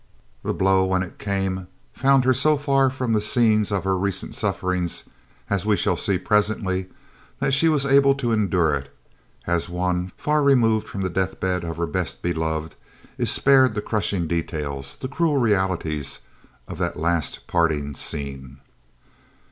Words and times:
The 0.41 0.51
blow, 0.55 0.83
when 0.83 1.03
it 1.03 1.19
came, 1.19 1.67
found 1.93 2.25
her 2.25 2.33
so 2.33 2.57
far 2.57 2.89
from 2.89 3.13
the 3.13 3.21
scenes 3.21 3.71
of 3.71 3.83
her 3.83 3.95
recent 3.95 4.35
sufferings, 4.35 5.03
as 5.47 5.63
we 5.63 5.75
shall 5.75 5.95
see 5.95 6.17
presently, 6.17 6.87
that 7.39 7.53
she 7.53 7.69
was 7.69 7.85
able 7.85 8.15
to 8.15 8.31
endure 8.31 8.73
it, 8.73 8.91
as 9.45 9.69
one, 9.69 10.11
far 10.17 10.41
removed 10.41 10.89
from 10.89 11.03
the 11.03 11.09
death 11.11 11.39
bed 11.39 11.63
of 11.63 11.77
her 11.77 11.85
best 11.85 12.23
beloved, 12.23 12.73
is 13.19 13.29
spared 13.31 13.75
the 13.75 13.81
crushing 13.83 14.25
details, 14.25 14.97
the 14.97 15.07
cruel 15.07 15.37
realities 15.37 16.21
of 16.67 16.79
that 16.79 16.97
last 16.97 17.45
parting 17.45 17.93
scene. 17.93 18.57